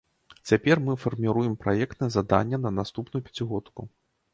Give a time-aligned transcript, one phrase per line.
[0.51, 3.81] Цяпер мы фарміруем праектнае заданне на наступную пяцігодку.